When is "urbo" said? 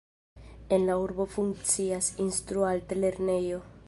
1.01-1.27